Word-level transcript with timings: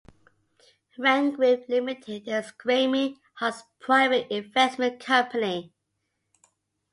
Rank 0.97 1.35
Group 1.35 1.69
Limited 1.69 2.27
is 2.27 2.49
Graeme 2.53 3.17
Hart's 3.35 3.61
private 3.79 4.35
investment 4.35 4.99
company. 4.99 5.75